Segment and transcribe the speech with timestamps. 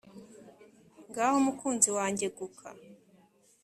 [1.09, 2.67] ngaho mukunzi wanjye eguka